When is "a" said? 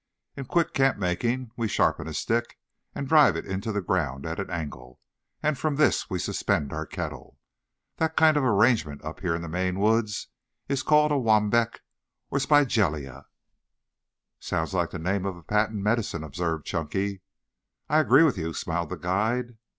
2.07-2.13, 11.11-11.19, 15.37-15.43